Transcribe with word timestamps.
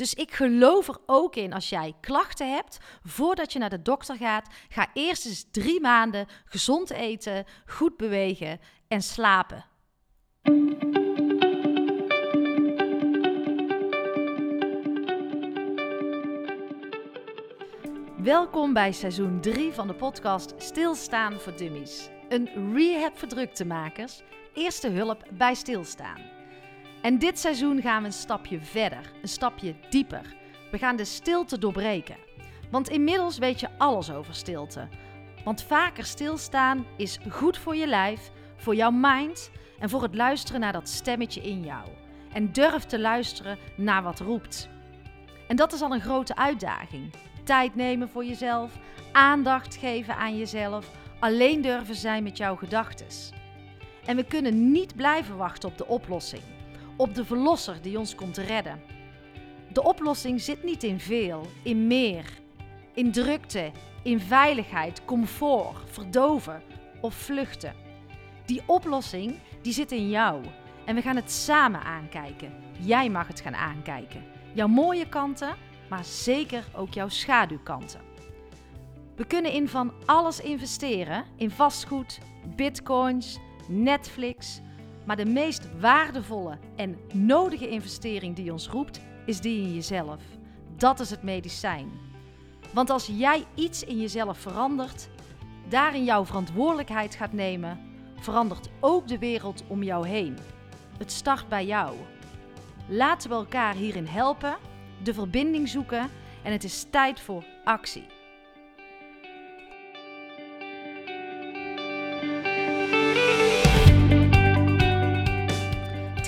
Dus 0.00 0.14
ik 0.14 0.32
geloof 0.32 0.88
er 0.88 0.96
ook 1.06 1.36
in 1.36 1.52
als 1.52 1.68
jij 1.68 1.94
klachten 2.00 2.54
hebt, 2.54 2.78
voordat 3.02 3.52
je 3.52 3.58
naar 3.58 3.70
de 3.70 3.82
dokter 3.82 4.16
gaat, 4.16 4.48
ga 4.68 4.90
eerst 4.94 5.26
eens 5.26 5.46
drie 5.50 5.80
maanden 5.80 6.26
gezond 6.44 6.90
eten, 6.90 7.44
goed 7.66 7.96
bewegen 7.96 8.60
en 8.88 9.02
slapen. 9.02 9.64
Welkom 18.22 18.72
bij 18.72 18.92
seizoen 18.92 19.40
3 19.40 19.72
van 19.72 19.86
de 19.86 19.94
podcast 19.94 20.54
Stilstaan 20.56 21.40
voor 21.40 21.56
Dummies. 21.56 22.08
Een 22.28 22.74
rehab 22.74 23.18
voor 23.18 23.28
druktemakers, 23.28 24.22
eerste 24.54 24.88
hulp 24.88 25.24
bij 25.30 25.54
stilstaan. 25.54 26.39
En 27.02 27.18
dit 27.18 27.38
seizoen 27.38 27.80
gaan 27.80 28.00
we 28.00 28.06
een 28.06 28.12
stapje 28.12 28.60
verder, 28.60 29.12
een 29.22 29.28
stapje 29.28 29.74
dieper. 29.90 30.36
We 30.70 30.78
gaan 30.78 30.96
de 30.96 31.04
stilte 31.04 31.58
doorbreken. 31.58 32.16
Want 32.70 32.88
inmiddels 32.88 33.38
weet 33.38 33.60
je 33.60 33.68
alles 33.78 34.10
over 34.10 34.34
stilte. 34.34 34.88
Want 35.44 35.62
vaker 35.62 36.04
stilstaan 36.04 36.86
is 36.96 37.18
goed 37.28 37.58
voor 37.58 37.76
je 37.76 37.86
lijf, 37.86 38.30
voor 38.56 38.74
jouw 38.74 38.90
mind 38.90 39.50
en 39.78 39.90
voor 39.90 40.02
het 40.02 40.14
luisteren 40.14 40.60
naar 40.60 40.72
dat 40.72 40.88
stemmetje 40.88 41.40
in 41.40 41.62
jou. 41.62 41.88
En 42.32 42.52
durf 42.52 42.84
te 42.84 42.98
luisteren 43.00 43.58
naar 43.76 44.02
wat 44.02 44.20
roept. 44.20 44.68
En 45.48 45.56
dat 45.56 45.72
is 45.72 45.82
al 45.82 45.92
een 45.92 46.00
grote 46.00 46.36
uitdaging. 46.36 47.12
Tijd 47.44 47.74
nemen 47.74 48.08
voor 48.08 48.24
jezelf, 48.24 48.78
aandacht 49.12 49.76
geven 49.76 50.16
aan 50.16 50.38
jezelf, 50.38 50.90
alleen 51.20 51.60
durven 51.60 51.94
zijn 51.94 52.22
met 52.22 52.36
jouw 52.36 52.56
gedachten. 52.56 53.06
En 54.04 54.16
we 54.16 54.24
kunnen 54.24 54.70
niet 54.72 54.96
blijven 54.96 55.36
wachten 55.36 55.68
op 55.68 55.78
de 55.78 55.86
oplossing, 55.86 56.42
op 57.00 57.14
de 57.14 57.24
verlosser 57.24 57.82
die 57.82 57.98
ons 57.98 58.14
komt 58.14 58.36
redden. 58.36 58.82
De 59.72 59.82
oplossing 59.82 60.40
zit 60.40 60.62
niet 60.62 60.82
in 60.82 61.00
veel, 61.00 61.46
in 61.62 61.86
meer, 61.86 62.24
in 62.94 63.12
drukte, 63.12 63.70
in 64.02 64.20
veiligheid, 64.20 65.04
comfort, 65.04 65.76
verdoven 65.90 66.62
of 67.00 67.14
vluchten. 67.14 67.74
Die 68.46 68.62
oplossing 68.66 69.38
die 69.62 69.72
zit 69.72 69.92
in 69.92 70.08
jou 70.08 70.44
en 70.84 70.94
we 70.94 71.02
gaan 71.02 71.16
het 71.16 71.30
samen 71.30 71.82
aankijken. 71.82 72.52
Jij 72.78 73.08
mag 73.08 73.26
het 73.26 73.40
gaan 73.40 73.56
aankijken. 73.56 74.24
Jouw 74.52 74.68
mooie 74.68 75.08
kanten, 75.08 75.56
maar 75.88 76.04
zeker 76.04 76.64
ook 76.74 76.94
jouw 76.94 77.08
schaduwkanten. 77.08 78.00
We 79.16 79.26
kunnen 79.26 79.52
in 79.52 79.68
van 79.68 79.92
alles 80.04 80.40
investeren: 80.40 81.24
in 81.36 81.50
vastgoed, 81.50 82.18
bitcoins, 82.56 83.38
Netflix. 83.68 84.60
Maar 85.04 85.16
de 85.16 85.26
meest 85.26 85.68
waardevolle 85.80 86.58
en 86.76 86.98
nodige 87.12 87.68
investering 87.68 88.36
die 88.36 88.52
ons 88.52 88.68
roept, 88.68 89.00
is 89.24 89.40
die 89.40 89.62
in 89.62 89.74
jezelf. 89.74 90.22
Dat 90.76 91.00
is 91.00 91.10
het 91.10 91.22
medicijn. 91.22 91.90
Want 92.72 92.90
als 92.90 93.06
jij 93.06 93.44
iets 93.54 93.84
in 93.84 94.00
jezelf 94.00 94.38
verandert, 94.38 95.08
daarin 95.68 96.04
jouw 96.04 96.24
verantwoordelijkheid 96.24 97.14
gaat 97.14 97.32
nemen, 97.32 97.80
verandert 98.20 98.68
ook 98.80 99.08
de 99.08 99.18
wereld 99.18 99.64
om 99.66 99.82
jou 99.82 100.08
heen. 100.08 100.36
Het 100.98 101.12
start 101.12 101.48
bij 101.48 101.66
jou. 101.66 101.96
Laten 102.88 103.30
we 103.30 103.34
elkaar 103.34 103.74
hierin 103.74 104.06
helpen, 104.06 104.56
de 105.02 105.14
verbinding 105.14 105.68
zoeken 105.68 106.10
en 106.42 106.52
het 106.52 106.64
is 106.64 106.86
tijd 106.90 107.20
voor 107.20 107.44
actie. 107.64 108.06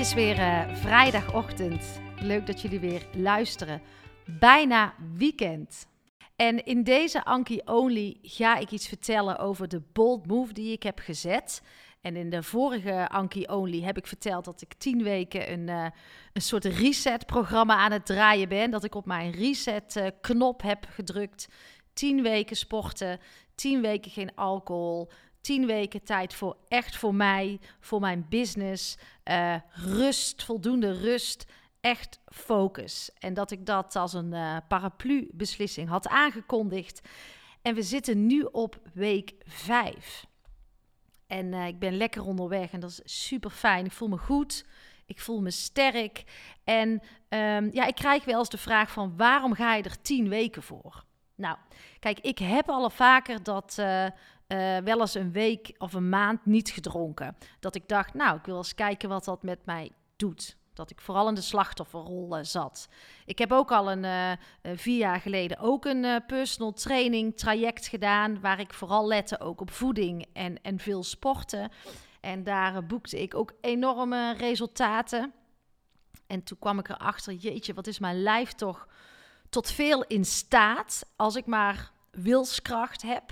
Is 0.03 0.15
weer 0.15 0.39
uh, 0.39 0.75
vrijdagochtend. 0.75 2.01
Leuk 2.21 2.47
dat 2.47 2.61
jullie 2.61 2.81
weer 2.81 3.07
luisteren. 3.17 3.83
Bijna 4.39 4.95
weekend. 5.17 5.87
En 6.37 6.65
in 6.65 6.83
deze 6.83 7.25
Anki 7.25 7.61
Only 7.65 8.17
ga 8.23 8.57
ik 8.57 8.71
iets 8.71 8.89
vertellen 8.89 9.39
over 9.39 9.69
de 9.69 9.83
bold 9.93 10.27
move 10.27 10.53
die 10.53 10.73
ik 10.73 10.83
heb 10.83 10.99
gezet. 10.99 11.63
En 12.01 12.17
in 12.17 12.31
de 12.31 12.43
vorige 12.43 13.09
Anki 13.09 13.47
Only 13.47 13.81
heb 13.81 13.97
ik 13.97 14.07
verteld 14.07 14.45
dat 14.45 14.63
ik 14.63 14.75
tien 14.75 15.03
weken 15.03 15.53
een, 15.53 15.69
uh, 15.69 15.87
een 16.33 16.43
soort 16.43 16.65
reset-programma 16.65 17.77
aan 17.77 17.93
het 17.93 18.07
draaien 18.07 18.49
ben. 18.49 18.71
Dat 18.71 18.85
ik 18.85 18.95
op 18.95 19.07
mijn 19.07 19.31
reset-knop 19.31 20.63
heb 20.63 20.87
gedrukt. 20.89 21.49
Tien 21.93 22.23
weken 22.23 22.57
sporten, 22.57 23.19
tien 23.55 23.81
weken 23.81 24.11
geen 24.11 24.35
alcohol, 24.35 25.11
tien 25.43 25.67
weken 25.67 26.05
tijd 26.05 26.35
voor 26.35 26.57
echt 26.69 26.97
voor 26.97 27.15
mij, 27.15 27.61
voor 27.81 28.01
mijn 28.01 28.27
business. 28.29 28.97
Uh, 29.25 29.55
rust, 29.71 30.45
voldoende 30.45 30.93
rust, 30.93 31.45
echt 31.81 32.21
focus. 32.27 33.11
En 33.19 33.35
dat 33.35 33.51
ik 33.51 33.67
dat 33.67 33.97
als 33.97 34.13
een 34.13 34.33
uh, 34.33 34.57
paraplu-beslissing 34.69 35.89
had 35.89 36.09
aangekondigd. 36.09 37.01
En 37.63 37.75
we 37.75 37.83
zitten 37.83 38.27
nu 38.27 38.43
op 38.43 38.81
week 38.95 39.33
vijf. 39.45 40.27
En 41.27 41.53
uh, 41.53 41.67
ik 41.67 41.79
ben 41.79 41.97
lekker 41.97 42.25
onderweg 42.25 42.73
en 42.73 42.81
dat 42.81 42.91
is 42.91 43.27
super 43.27 43.51
fijn. 43.51 43.85
Ik 43.85 43.93
voel 43.93 44.09
me 44.09 44.19
goed. 44.19 44.67
Ik 45.07 45.21
voel 45.21 45.41
me 45.41 45.51
sterk. 45.51 46.25
En 46.65 46.89
um, 47.29 47.69
ja, 47.73 47.87
ik 47.87 47.95
krijg 47.95 48.25
wel 48.25 48.39
eens 48.39 48.49
de 48.49 48.59
vraag 48.59 48.91
van 48.91 49.17
waarom 49.17 49.55
ga 49.55 49.75
je 49.75 49.83
er 49.83 50.03
tien 50.03 50.29
weken 50.29 50.63
voor? 50.63 51.05
Nou, 51.35 51.57
kijk, 51.99 52.21
ik 52.21 52.39
heb 52.39 52.69
al 52.69 52.91
vaker 52.91 53.43
dat 53.43 53.83
uh, 54.53 54.77
wel 54.79 55.01
eens 55.01 55.15
een 55.15 55.33
week 55.33 55.75
of 55.79 55.93
een 55.93 56.09
maand 56.09 56.47
niet 56.47 56.71
gedronken. 56.71 57.37
Dat 57.61 57.75
ik 57.75 57.89
dacht, 57.89 58.15
nou, 58.15 58.37
ik 58.37 58.45
wil 58.45 58.57
eens 58.57 58.75
kijken 58.75 59.09
wat 59.09 59.25
dat 59.25 59.43
met 59.43 59.59
mij 59.65 59.91
doet. 60.17 60.57
Dat 60.75 60.91
ik 60.91 61.01
vooral 61.01 61.29
in 61.29 61.35
de 61.35 61.41
slachtofferrol 61.41 62.39
zat. 62.45 62.89
Ik 63.27 63.39
heb 63.39 63.53
ook 63.53 63.73
al 63.73 63.91
een 63.91 64.05
uh, 64.05 64.33
vier 64.77 64.99
jaar 64.99 65.21
geleden 65.21 65.59
ook 65.59 65.85
een 65.85 66.23
personal 66.27 66.73
training 66.73 67.37
traject 67.37 67.87
gedaan. 67.87 68.41
Waar 68.41 68.61
ik 68.61 68.75
vooral 68.75 69.07
lette 69.07 69.41
ook 69.41 69.61
op 69.61 69.71
voeding 69.71 70.27
en, 70.33 70.63
en 70.63 70.79
veel 70.79 71.03
sporten. 71.03 71.71
En 72.21 72.45
daar 72.45 72.87
boekte 72.87 73.23
ik 73.23 73.35
ook 73.35 73.53
enorme 73.61 74.35
resultaten. 74.35 75.33
En 76.27 76.43
toen 76.43 76.59
kwam 76.59 76.79
ik 76.79 76.89
erachter, 76.89 77.33
jeetje, 77.33 77.75
wat 77.75 77.87
is 77.87 77.99
mijn 77.99 78.23
lijf 78.23 78.53
toch 78.53 78.89
tot 79.49 79.71
veel 79.71 80.03
in 80.03 80.25
staat. 80.25 81.07
Als 81.17 81.37
ik 81.37 81.47
maar 81.47 81.93
wilskracht 82.11 83.03
heb. 83.03 83.25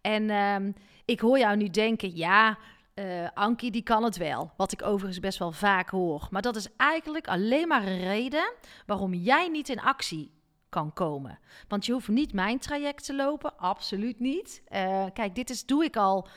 En 0.00 0.30
ehm, 0.30 0.72
ik 1.04 1.20
hoor 1.20 1.38
jou 1.38 1.56
nu 1.56 1.68
denken, 1.68 2.16
ja, 2.16 2.58
uh, 2.94 3.28
Ankie 3.34 3.70
die 3.70 3.82
kan 3.82 4.04
het 4.04 4.16
wel. 4.16 4.50
Wat 4.56 4.72
ik 4.72 4.82
overigens 4.82 5.20
best 5.20 5.38
wel 5.38 5.52
vaak 5.52 5.90
hoor. 5.90 6.28
Maar 6.30 6.42
dat 6.42 6.56
is 6.56 6.68
eigenlijk 6.76 7.28
alleen 7.28 7.68
maar 7.68 7.86
een 7.86 8.00
reden 8.00 8.52
waarom 8.86 9.14
jij 9.14 9.48
niet 9.48 9.68
in 9.68 9.80
actie 9.80 10.30
kan 10.68 10.92
komen. 10.92 11.38
Want 11.68 11.86
je 11.86 11.92
hoeft 11.92 12.08
niet 12.08 12.32
mijn 12.32 12.58
traject 12.58 13.04
te 13.04 13.14
lopen, 13.14 13.58
absoluut 13.58 14.20
niet. 14.20 14.62
Uh, 14.72 15.04
kijk, 15.12 15.34
dit 15.34 15.50
is, 15.50 15.66
doe 15.66 15.84
ik 15.84 15.96
al. 15.96 16.28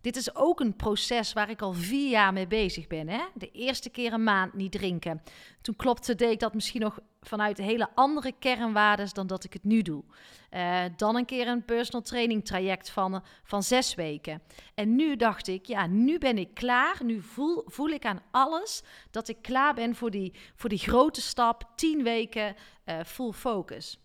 Dit 0.00 0.16
is 0.16 0.34
ook 0.34 0.60
een 0.60 0.76
proces 0.76 1.32
waar 1.32 1.50
ik 1.50 1.62
al 1.62 1.72
vier 1.72 2.10
jaar 2.10 2.32
mee 2.32 2.46
bezig 2.46 2.86
ben. 2.86 3.08
Hè? 3.08 3.20
De 3.34 3.50
eerste 3.50 3.90
keer 3.90 4.12
een 4.12 4.24
maand 4.24 4.54
niet 4.54 4.72
drinken. 4.72 5.22
Toen 5.60 5.76
klopte, 5.76 6.14
deed 6.14 6.32
ik 6.32 6.40
dat 6.40 6.54
misschien 6.54 6.80
nog 6.80 6.98
vanuit 7.20 7.58
hele 7.58 7.88
andere 7.94 8.32
kernwaarden 8.38 9.08
dan 9.12 9.26
dat 9.26 9.44
ik 9.44 9.52
het 9.52 9.64
nu 9.64 9.82
doe. 9.82 10.04
Uh, 10.50 10.82
dan 10.96 11.16
een 11.16 11.24
keer 11.24 11.48
een 11.48 11.64
personal 11.64 12.02
training 12.02 12.44
traject 12.44 12.90
van, 12.90 13.22
van 13.42 13.62
zes 13.62 13.94
weken. 13.94 14.42
En 14.74 14.96
nu 14.96 15.16
dacht 15.16 15.48
ik, 15.48 15.66
ja, 15.66 15.86
nu 15.86 16.18
ben 16.18 16.38
ik 16.38 16.54
klaar. 16.54 16.96
Nu 17.04 17.20
voel, 17.22 17.62
voel 17.66 17.88
ik 17.88 18.04
aan 18.04 18.22
alles 18.30 18.82
dat 19.10 19.28
ik 19.28 19.42
klaar 19.42 19.74
ben 19.74 19.94
voor 19.94 20.10
die, 20.10 20.34
voor 20.54 20.68
die 20.68 20.78
grote 20.78 21.20
stap, 21.20 21.70
tien 21.74 22.02
weken 22.02 22.54
uh, 22.86 23.00
full 23.04 23.32
focus. 23.32 23.98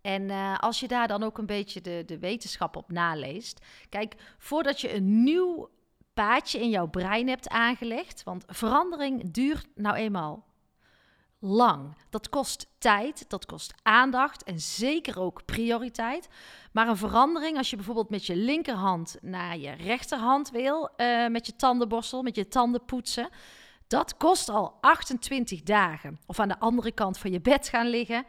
En 0.00 0.22
uh, 0.22 0.58
als 0.58 0.80
je 0.80 0.88
daar 0.88 1.08
dan 1.08 1.22
ook 1.22 1.38
een 1.38 1.46
beetje 1.46 1.80
de, 1.80 2.02
de 2.06 2.18
wetenschap 2.18 2.76
op 2.76 2.92
naleest. 2.92 3.64
Kijk, 3.88 4.14
voordat 4.38 4.80
je 4.80 4.94
een 4.94 5.22
nieuw 5.22 5.68
paadje 6.14 6.60
in 6.60 6.70
jouw 6.70 6.86
brein 6.86 7.28
hebt 7.28 7.48
aangelegd. 7.48 8.22
Want 8.22 8.44
verandering 8.46 9.32
duurt 9.32 9.66
nou 9.74 9.96
eenmaal 9.96 10.46
lang. 11.38 11.96
Dat 12.10 12.28
kost 12.28 12.66
tijd, 12.78 13.24
dat 13.28 13.46
kost 13.46 13.74
aandacht 13.82 14.42
en 14.44 14.60
zeker 14.60 15.20
ook 15.20 15.44
prioriteit. 15.44 16.28
Maar 16.72 16.88
een 16.88 16.96
verandering, 16.96 17.56
als 17.56 17.70
je 17.70 17.76
bijvoorbeeld 17.76 18.10
met 18.10 18.26
je 18.26 18.36
linkerhand 18.36 19.16
naar 19.20 19.58
je 19.58 19.70
rechterhand 19.70 20.50
wil, 20.50 20.90
uh, 20.96 21.28
met 21.28 21.46
je 21.46 21.56
tandenborstel, 21.56 22.22
met 22.22 22.36
je 22.36 22.48
tanden 22.48 22.84
poetsen, 22.84 23.28
dat 23.86 24.16
kost 24.16 24.48
al 24.48 24.74
28 24.80 25.62
dagen. 25.62 26.18
Of 26.26 26.38
aan 26.40 26.48
de 26.48 26.58
andere 26.58 26.92
kant 26.92 27.18
van 27.18 27.30
je 27.30 27.40
bed 27.40 27.68
gaan 27.68 27.86
liggen. 27.86 28.24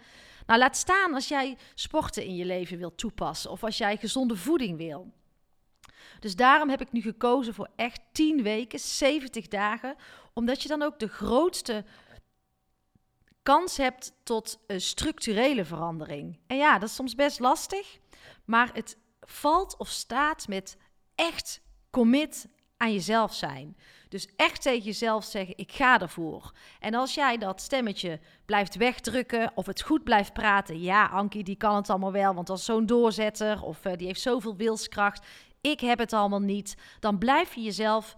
Nou, 0.49 0.61
laat 0.61 0.77
staan 0.77 1.13
als 1.13 1.27
jij 1.27 1.57
sporten 1.75 2.23
in 2.23 2.35
je 2.35 2.45
leven 2.45 2.77
wilt 2.77 2.97
toepassen 2.97 3.51
of 3.51 3.63
als 3.63 3.77
jij 3.77 3.97
gezonde 3.97 4.35
voeding 4.35 4.77
wil. 4.77 5.11
Dus 6.19 6.35
daarom 6.35 6.69
heb 6.69 6.81
ik 6.81 6.91
nu 6.91 7.01
gekozen 7.01 7.53
voor 7.53 7.69
echt 7.75 8.01
10 8.11 8.43
weken, 8.43 8.79
70 8.79 9.47
dagen, 9.47 9.95
omdat 10.33 10.61
je 10.61 10.67
dan 10.67 10.81
ook 10.81 10.99
de 10.99 11.07
grootste 11.07 11.85
kans 13.43 13.77
hebt 13.77 14.13
tot 14.23 14.59
een 14.67 14.81
structurele 14.81 15.65
verandering. 15.65 16.39
En 16.47 16.57
ja, 16.57 16.79
dat 16.79 16.89
is 16.89 16.95
soms 16.95 17.15
best 17.15 17.39
lastig, 17.39 17.97
maar 18.45 18.69
het 18.73 18.97
valt 19.21 19.77
of 19.77 19.89
staat 19.89 20.47
met 20.47 20.77
echt 21.15 21.61
commit 21.89 22.47
aan 22.79 22.93
jezelf 22.93 23.33
zijn. 23.33 23.77
Dus 24.09 24.27
echt 24.35 24.61
tegen 24.61 24.83
jezelf 24.83 25.23
zeggen: 25.23 25.57
ik 25.57 25.71
ga 25.71 25.99
ervoor. 26.01 26.51
En 26.79 26.93
als 26.93 27.13
jij 27.13 27.37
dat 27.37 27.61
stemmetje 27.61 28.19
blijft 28.45 28.75
wegdrukken 28.75 29.51
of 29.55 29.65
het 29.65 29.81
goed 29.81 30.03
blijft 30.03 30.33
praten, 30.33 30.81
ja, 30.81 31.05
Ankie, 31.05 31.43
die 31.43 31.55
kan 31.55 31.75
het 31.75 31.89
allemaal 31.89 32.11
wel, 32.11 32.33
want 32.33 32.49
is 32.49 32.65
zo'n 32.65 32.85
doorzetter 32.85 33.63
of 33.63 33.85
uh, 33.85 33.93
die 33.95 34.07
heeft 34.07 34.21
zoveel 34.21 34.55
wilskracht. 34.55 35.25
Ik 35.61 35.79
heb 35.79 35.99
het 35.99 36.13
allemaal 36.13 36.41
niet. 36.41 36.77
Dan 36.99 37.17
blijf 37.17 37.53
je 37.53 37.61
jezelf 37.61 38.15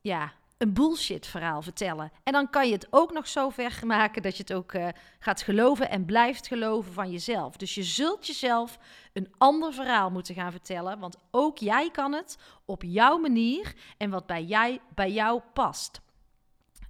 ja, 0.00 0.32
een 0.60 0.72
bullshit 0.72 1.26
verhaal 1.26 1.62
vertellen. 1.62 2.12
En 2.22 2.32
dan 2.32 2.50
kan 2.50 2.66
je 2.66 2.72
het 2.72 2.86
ook 2.90 3.12
nog 3.12 3.28
zo 3.28 3.48
ver 3.48 3.80
maken 3.86 4.22
dat 4.22 4.36
je 4.36 4.42
het 4.42 4.52
ook 4.52 4.72
uh, 4.72 4.88
gaat 5.18 5.42
geloven 5.42 5.90
en 5.90 6.04
blijft 6.04 6.46
geloven 6.46 6.92
van 6.92 7.10
jezelf. 7.10 7.56
Dus 7.56 7.74
je 7.74 7.82
zult 7.82 8.26
jezelf 8.26 8.78
een 9.12 9.34
ander 9.38 9.72
verhaal 9.72 10.10
moeten 10.10 10.34
gaan 10.34 10.50
vertellen, 10.50 10.98
want 10.98 11.16
ook 11.30 11.58
jij 11.58 11.90
kan 11.90 12.12
het 12.12 12.38
op 12.64 12.82
jouw 12.82 13.18
manier 13.18 13.74
en 13.96 14.10
wat 14.10 14.26
bij, 14.26 14.44
jij, 14.44 14.80
bij 14.94 15.12
jou 15.12 15.40
past. 15.52 16.00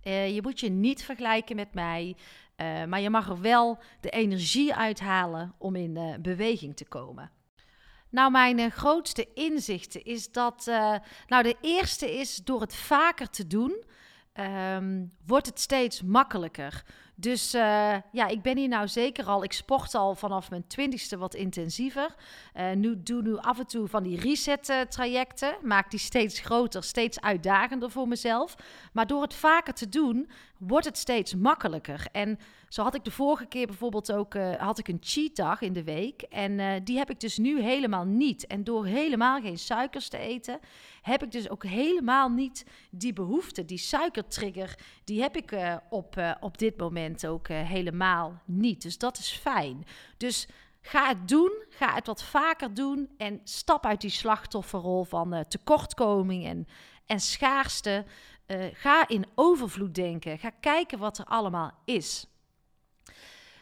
Uh, 0.04 0.34
je 0.34 0.42
moet 0.42 0.60
je 0.60 0.70
niet 0.70 1.04
vergelijken 1.04 1.56
met 1.56 1.74
mij, 1.74 2.16
uh, 2.56 2.84
maar 2.84 3.00
je 3.00 3.10
mag 3.10 3.28
er 3.28 3.40
wel 3.40 3.78
de 4.00 4.10
energie 4.10 4.74
uithalen 4.74 5.54
om 5.58 5.76
in 5.76 6.18
beweging 6.22 6.76
te 6.76 6.84
komen. 6.84 7.30
Nou, 8.10 8.30
mijn 8.30 8.58
uh, 8.58 8.70
grootste 8.70 9.28
inzichten 9.34 10.04
is 10.04 10.32
dat. 10.32 10.66
Uh, 10.68 10.94
nou, 11.26 11.42
de 11.42 11.56
eerste 11.60 12.18
is 12.18 12.36
door 12.36 12.60
het 12.60 12.74
vaker 12.74 13.30
te 13.30 13.46
doen, 13.46 13.84
um, 14.74 15.12
wordt 15.26 15.46
het 15.46 15.60
steeds 15.60 16.02
makkelijker. 16.02 16.84
Dus 17.20 17.54
uh, 17.54 17.96
ja, 18.12 18.26
ik 18.26 18.42
ben 18.42 18.56
hier 18.56 18.68
nou 18.68 18.88
zeker 18.88 19.24
al. 19.24 19.44
Ik 19.44 19.52
sport 19.52 19.94
al 19.94 20.14
vanaf 20.14 20.50
mijn 20.50 20.66
twintigste 20.66 21.18
wat 21.18 21.34
intensiever. 21.34 22.14
nu 22.74 23.02
doe 23.02 23.22
nu 23.22 23.36
af 23.36 23.58
en 23.58 23.66
toe 23.66 23.88
van 23.88 24.02
die 24.02 24.20
reset-trajecten. 24.20 25.56
Maak 25.62 25.90
die 25.90 26.00
steeds 26.00 26.40
groter, 26.40 26.84
steeds 26.84 27.20
uitdagender 27.20 27.90
voor 27.90 28.08
mezelf. 28.08 28.54
Maar 28.92 29.06
door 29.06 29.22
het 29.22 29.34
vaker 29.34 29.74
te 29.74 29.88
doen, 29.88 30.30
wordt 30.58 30.86
het 30.86 30.98
steeds 30.98 31.34
makkelijker. 31.34 32.06
En 32.12 32.38
zo 32.68 32.82
had 32.82 32.94
ik 32.94 33.04
de 33.04 33.10
vorige 33.10 33.46
keer 33.46 33.66
bijvoorbeeld 33.66 34.12
ook 34.12 34.34
had 34.58 34.78
ik 34.78 34.88
een 34.88 35.00
cheat 35.00 35.36
dag 35.36 35.60
in 35.60 35.72
de 35.72 35.84
week. 35.84 36.22
En 36.22 36.84
die 36.84 36.98
heb 36.98 37.10
ik 37.10 37.20
dus 37.20 37.38
nu 37.38 37.62
helemaal 37.62 38.04
niet. 38.04 38.46
En 38.46 38.64
door 38.64 38.86
helemaal 38.86 39.40
geen 39.40 39.58
suikers 39.58 40.08
te 40.08 40.18
eten, 40.18 40.58
heb 41.02 41.22
ik 41.22 41.30
dus 41.30 41.48
ook 41.48 41.64
helemaal 41.64 42.28
niet 42.28 42.64
die 42.90 43.12
behoefte. 43.12 43.64
Die 43.64 43.78
suikertrigger, 43.78 44.78
die 45.04 45.20
heb 45.20 45.36
ik 45.36 45.52
op, 45.90 46.36
op 46.40 46.58
dit 46.58 46.76
moment 46.76 47.09
ook 47.26 47.48
helemaal 47.48 48.42
niet. 48.44 48.82
Dus 48.82 48.98
dat 48.98 49.18
is 49.18 49.30
fijn. 49.30 49.86
Dus 50.16 50.48
Ga 50.82 51.08
het 51.08 51.28
doen, 51.28 51.64
ga 51.68 51.94
het 51.94 52.06
wat 52.06 52.22
vaker 52.22 52.74
doen 52.74 53.10
en 53.16 53.40
stap 53.44 53.86
uit 53.86 54.00
die 54.00 54.10
slachtofferrol 54.10 55.04
van 55.04 55.44
tekortkoming 55.48 56.46
en, 56.46 56.68
en 57.06 57.20
schaarste. 57.20 58.04
Uh, 58.46 58.64
ga 58.72 59.08
in 59.08 59.26
overvloed 59.34 59.94
denken. 59.94 60.38
Ga 60.38 60.50
kijken 60.60 60.98
wat 60.98 61.18
er 61.18 61.24
allemaal 61.24 61.72
is. 61.84 62.26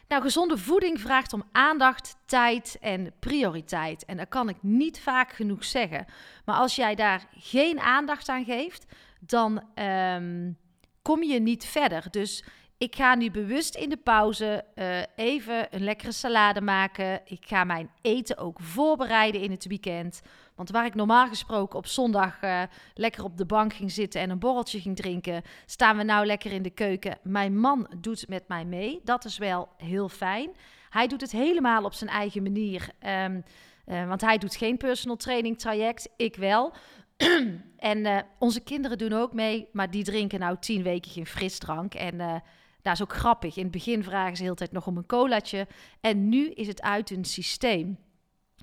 Nou, 0.09 0.23
gezonde 0.23 0.59
voeding 0.59 1.01
vraagt 1.01 1.33
om 1.33 1.49
aandacht, 1.53 2.17
tijd 2.27 2.77
en 2.81 3.13
prioriteit. 3.19 4.05
En 4.05 4.17
dat 4.17 4.29
kan 4.29 4.49
ik 4.49 4.57
niet 4.61 5.01
vaak 5.01 5.33
genoeg 5.33 5.65
zeggen. 5.65 6.07
Maar 6.45 6.57
als 6.57 6.77
jij 6.77 6.95
daar 6.95 7.29
geen 7.33 7.81
aandacht 7.81 8.29
aan 8.29 8.45
geeft, 8.45 8.87
dan 9.21 9.63
um, 9.75 10.59
kom 11.03 11.23
je 11.23 11.41
niet 11.41 11.65
verder. 11.65 12.11
Dus 12.11 12.45
ik 12.79 12.97
ga 12.97 13.15
nu 13.15 13.31
bewust 13.31 13.75
in 13.75 13.89
de 13.89 13.97
pauze 13.97 14.65
uh, 14.75 14.99
even 15.17 15.67
een 15.71 15.85
lekkere 15.85 16.13
salade 16.13 16.61
maken. 16.61 17.21
Ik 17.25 17.45
ga 17.47 17.65
mijn 17.65 17.91
eten 18.01 18.37
ook 18.37 18.61
voorbereiden 18.61 19.41
in 19.41 19.51
het 19.51 19.67
weekend. 19.67 20.21
Want 20.55 20.71
waar 20.71 20.87
ik 20.87 20.95
normaal 20.95 21.29
gesproken 21.29 21.79
op 21.79 21.87
zondag 21.87 22.43
uh, 22.43 22.63
lekker 22.95 23.25
op 23.25 23.37
de 23.37 23.47
bank 23.47 23.73
ging 23.75 23.93
zitten 23.93 24.21
en 24.21 24.31
een 24.31 24.39
borreltje 24.39 24.81
ging 24.81 24.97
drinken, 24.97 25.43
staan 25.67 25.97
we 25.97 26.03
nou 26.03 26.27
lekker 26.27 26.53
in 26.53 26.63
de 26.63 26.71
keuken. 26.71 27.19
Mijn 27.23 27.59
man 27.59 27.91
doet 27.97 28.29
met 28.29 28.49
mij 28.49 28.65
mee. 28.65 29.01
Dat 29.05 29.25
is 29.25 29.39
wel 29.39 29.69
heel 29.77 30.09
fijn. 30.09 30.51
Hij 30.91 31.07
doet 31.07 31.21
het 31.21 31.33
helemaal 31.33 31.85
op 31.85 31.93
zijn 31.93 32.11
eigen 32.11 32.43
manier. 32.43 32.89
Um, 33.25 33.45
uh, 33.87 34.09
want 34.09 34.21
hij 34.21 34.39
doet 34.39 34.57
geen 34.57 34.77
personal 34.77 35.17
training 35.17 35.59
traject, 35.59 36.09
ik 36.17 36.37
wel. 36.37 36.73
en 37.77 38.27
onze 38.39 38.61
kinderen 38.61 38.99
doen 38.99 39.13
ook 39.13 39.33
mee, 39.33 39.69
maar 39.73 39.91
die 39.91 40.05
drinken 40.05 40.41
nou 40.41 40.57
tien 40.61 40.83
weken 40.83 41.11
geen 41.11 41.27
frisdrank. 41.27 41.95
En 41.95 42.43
dat 42.89 43.07
is 43.07 43.13
ook 43.13 43.19
grappig. 43.21 43.57
In 43.57 43.63
het 43.63 43.73
begin 43.73 44.05
vragen 44.05 44.31
ze 44.31 44.37
de 44.37 44.43
hele 44.43 44.55
tijd 44.55 44.73
nog 44.73 44.87
om 44.87 44.97
een 44.97 45.07
colaatje. 45.07 45.67
En 46.01 46.29
nu 46.29 46.51
is 46.51 46.67
het 46.67 46.83
uit 46.83 47.09
hun 47.09 47.25
systeem. 47.25 47.99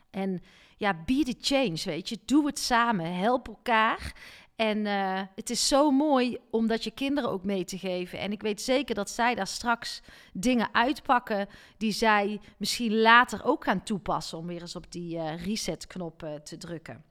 En 0.10 0.42
ja, 0.78 1.04
be 1.06 1.24
the 1.24 1.36
change, 1.40 1.82
weet 1.86 2.10
je. 2.10 2.20
Doe 2.26 2.46
het 2.46 2.60
samen, 2.60 3.16
help 3.16 3.48
elkaar. 3.48 4.14
En 4.56 4.78
uh, 4.78 5.22
het 5.36 5.50
is 5.50 5.68
zo 5.68 5.92
mooi 5.92 6.38
om 6.52 6.68
dat 6.68 6.84
je 6.84 6.92
kinderen 6.92 7.30
ook 7.30 7.44
mee 7.44 7.64
te 7.64 7.78
geven. 7.78 8.20
En 8.20 8.32
ik 8.32 8.42
weet 8.42 8.62
zeker 8.62 8.96
dat 8.96 9.10
zij 9.10 9.36
daar 9.36 9.48
straks 9.48 10.02
dingen 10.34 10.70
uitpakken 10.72 11.48
die 11.78 11.92
zij 11.92 12.40
misschien 12.58 13.02
later 13.02 13.44
ook 13.44 13.64
gaan 13.64 13.84
toepassen 13.84 14.38
om 14.38 14.48
weer 14.48 14.62
eens 14.62 14.76
op 14.76 14.92
die 14.92 15.16
uh, 15.16 15.46
reset-knop 15.46 16.24
uh, 16.24 16.34
te 16.34 16.58
drukken. 16.58 17.04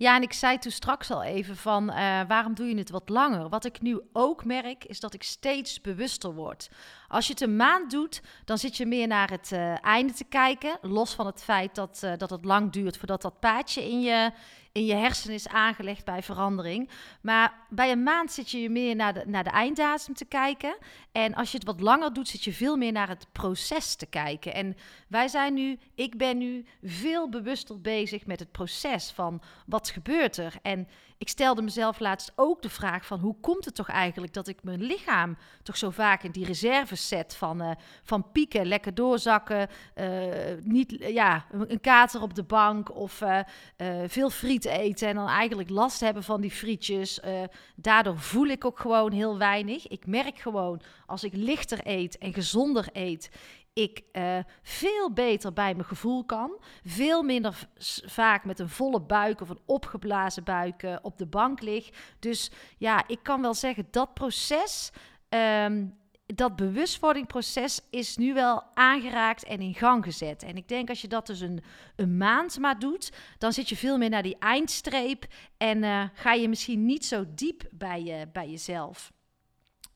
Ja, 0.00 0.16
en 0.16 0.22
ik 0.22 0.32
zei 0.32 0.58
toen 0.58 0.72
straks 0.72 1.10
al 1.10 1.22
even 1.22 1.56
van 1.56 1.90
uh, 1.90 2.20
waarom 2.28 2.54
doe 2.54 2.68
je 2.68 2.76
het 2.76 2.90
wat 2.90 3.08
langer? 3.08 3.48
Wat 3.48 3.64
ik 3.64 3.80
nu 3.80 4.00
ook 4.12 4.44
merk 4.44 4.84
is 4.84 5.00
dat 5.00 5.14
ik 5.14 5.22
steeds 5.22 5.80
bewuster 5.80 6.34
word. 6.34 6.70
Als 7.10 7.26
je 7.26 7.32
het 7.32 7.42
een 7.42 7.56
maand 7.56 7.90
doet, 7.90 8.22
dan 8.44 8.58
zit 8.58 8.76
je 8.76 8.86
meer 8.86 9.06
naar 9.06 9.30
het 9.30 9.50
uh, 9.52 9.84
einde 9.84 10.12
te 10.12 10.24
kijken. 10.24 10.78
Los 10.82 11.14
van 11.14 11.26
het 11.26 11.42
feit 11.42 11.74
dat, 11.74 12.00
uh, 12.04 12.12
dat 12.16 12.30
het 12.30 12.44
lang 12.44 12.72
duurt 12.72 12.96
voordat 12.96 13.22
dat 13.22 13.40
paadje 13.40 13.90
in 13.90 14.00
je, 14.00 14.30
in 14.72 14.84
je 14.84 14.94
hersenen 14.94 15.34
is 15.34 15.48
aangelegd 15.48 16.04
bij 16.04 16.22
verandering. 16.22 16.90
Maar 17.20 17.54
bij 17.68 17.90
een 17.90 18.02
maand 18.02 18.32
zit 18.32 18.50
je 18.50 18.70
meer 18.70 18.96
naar 18.96 19.14
de, 19.14 19.22
naar 19.26 19.44
de 19.44 19.50
einddatum 19.50 20.14
te 20.14 20.24
kijken. 20.24 20.76
En 21.12 21.34
als 21.34 21.50
je 21.50 21.56
het 21.56 21.66
wat 21.66 21.80
langer 21.80 22.12
doet, 22.12 22.28
zit 22.28 22.44
je 22.44 22.52
veel 22.52 22.76
meer 22.76 22.92
naar 22.92 23.08
het 23.08 23.26
proces 23.32 23.94
te 23.94 24.06
kijken. 24.06 24.54
En 24.54 24.76
wij 25.08 25.28
zijn 25.28 25.54
nu, 25.54 25.78
ik 25.94 26.16
ben 26.16 26.38
nu 26.38 26.64
veel 26.82 27.28
bewuster 27.28 27.80
bezig 27.80 28.26
met 28.26 28.40
het 28.40 28.52
proces 28.52 29.10
van 29.10 29.42
wat 29.66 29.90
gebeurt 29.90 30.36
er. 30.36 30.54
En 30.62 30.88
ik 31.20 31.28
stelde 31.28 31.62
mezelf 31.62 31.98
laatst 31.98 32.32
ook 32.34 32.62
de 32.62 32.70
vraag 32.70 33.06
van 33.06 33.20
hoe 33.20 33.36
komt 33.40 33.64
het 33.64 33.74
toch 33.74 33.88
eigenlijk 33.88 34.32
dat 34.32 34.48
ik 34.48 34.62
mijn 34.62 34.82
lichaam 34.82 35.36
toch 35.62 35.76
zo 35.76 35.90
vaak 35.90 36.22
in 36.22 36.30
die 36.30 36.44
reserves 36.44 36.99
zet 37.08 37.36
van, 37.36 37.62
uh, 37.62 37.70
van 38.02 38.30
pieken, 38.32 38.66
lekker 38.66 38.94
doorzakken, 38.94 39.68
uh, 39.94 40.06
niet, 40.62 40.96
ja, 40.98 41.44
een 41.68 41.80
kater 41.80 42.22
op 42.22 42.34
de 42.34 42.42
bank 42.42 42.94
of 42.94 43.20
uh, 43.20 43.40
veel 44.06 44.30
friet 44.30 44.64
eten 44.64 45.08
en 45.08 45.14
dan 45.14 45.28
eigenlijk 45.28 45.70
last 45.70 46.00
hebben 46.00 46.22
van 46.22 46.40
die 46.40 46.50
frietjes. 46.50 47.20
daardoor 47.76 48.18
voel 48.18 48.46
ik 48.46 48.64
ook 48.64 48.78
gewoon 48.78 49.12
heel 49.12 49.38
weinig. 49.38 49.88
Ik 49.88 50.06
merk 50.06 50.38
gewoon 50.38 50.80
als 51.06 51.24
ik 51.24 51.32
lichter 51.34 51.78
eet 51.82 52.18
en 52.18 52.32
gezonder 52.32 52.88
eet, 52.92 53.30
ik 53.72 54.04
veel 54.62 55.12
beter 55.12 55.52
bij 55.52 55.74
mijn 55.74 55.88
gevoel 55.88 56.24
kan. 56.24 56.58
Veel 56.84 57.22
minder 57.22 57.68
vaak 58.04 58.44
met 58.44 58.58
een 58.58 58.68
volle 58.68 59.00
buik 59.00 59.40
of 59.40 59.48
een 59.48 59.60
opgeblazen 59.66 60.44
buik 60.44 60.98
op 61.02 61.18
de 61.18 61.26
bank 61.26 61.60
lig. 61.60 61.90
Dus 62.18 62.50
ja, 62.78 63.04
ik 63.06 63.18
kan 63.22 63.40
wel 63.40 63.54
zeggen 63.54 63.88
dat 63.90 64.14
proces. 64.14 64.92
Um, 65.28 65.98
dat 66.34 66.56
bewustwordingproces 66.56 67.80
is 67.90 68.16
nu 68.16 68.34
wel 68.34 68.62
aangeraakt 68.74 69.44
en 69.44 69.60
in 69.60 69.74
gang 69.74 70.04
gezet. 70.04 70.42
En 70.42 70.56
ik 70.56 70.68
denk 70.68 70.88
als 70.88 71.00
je 71.00 71.08
dat 71.08 71.26
dus 71.26 71.40
een, 71.40 71.62
een 71.96 72.16
maand 72.16 72.58
maar 72.58 72.78
doet, 72.78 73.12
dan 73.38 73.52
zit 73.52 73.68
je 73.68 73.76
veel 73.76 73.98
meer 73.98 74.10
naar 74.10 74.22
die 74.22 74.36
eindstreep 74.38 75.26
en 75.56 75.82
uh, 75.82 76.04
ga 76.14 76.32
je 76.32 76.48
misschien 76.48 76.86
niet 76.86 77.04
zo 77.04 77.24
diep 77.34 77.62
bij, 77.70 78.02
je, 78.02 78.28
bij 78.32 78.50
jezelf. 78.50 79.12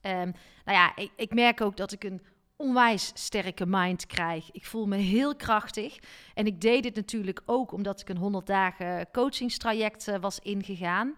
Um, 0.02 0.32
nou 0.64 0.78
ja, 0.78 0.96
ik, 0.96 1.10
ik 1.16 1.34
merk 1.34 1.60
ook 1.60 1.76
dat 1.76 1.92
ik 1.92 2.04
een 2.04 2.22
onwijs 2.56 3.10
sterke 3.14 3.66
mind 3.66 4.06
krijg. 4.06 4.50
Ik 4.50 4.66
voel 4.66 4.86
me 4.86 4.96
heel 4.96 5.36
krachtig. 5.36 5.98
En 6.34 6.46
ik 6.46 6.60
deed 6.60 6.82
dit 6.82 6.94
natuurlijk 6.94 7.42
ook 7.44 7.72
omdat 7.72 8.00
ik 8.00 8.08
een 8.08 8.16
100 8.16 8.46
dagen 8.46 9.10
coachingstraject 9.12 10.08
uh, 10.08 10.16
was 10.20 10.38
ingegaan. 10.38 11.14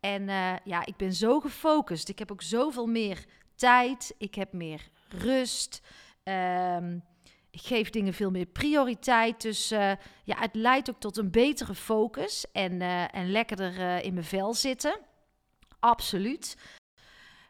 En 0.00 0.22
uh, 0.22 0.52
ja, 0.64 0.86
ik 0.86 0.96
ben 0.96 1.12
zo 1.12 1.40
gefocust. 1.40 2.08
Ik 2.08 2.18
heb 2.18 2.32
ook 2.32 2.42
zoveel 2.42 2.86
meer 2.86 3.24
tijd. 3.56 4.14
Ik 4.18 4.34
heb 4.34 4.52
meer 4.52 4.88
rust. 5.08 5.82
Um, 6.24 7.04
ik 7.50 7.62
geef 7.62 7.90
dingen 7.90 8.14
veel 8.14 8.30
meer 8.30 8.46
prioriteit. 8.46 9.42
Dus 9.42 9.72
uh, 9.72 9.92
ja, 10.24 10.38
het 10.38 10.54
leidt 10.54 10.90
ook 10.90 11.00
tot 11.00 11.16
een 11.16 11.30
betere 11.30 11.74
focus 11.74 12.44
en, 12.52 12.80
en 13.10 13.30
lekkerder 13.30 14.04
in 14.04 14.14
mijn 14.14 14.26
vel 14.26 14.54
zitten. 14.54 15.00
Absoluut. 15.80 16.56